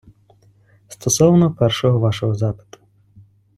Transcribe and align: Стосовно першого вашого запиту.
Стосовно 0.87 1.53
першого 1.55 1.99
вашого 1.99 2.35
запиту. 2.35 2.79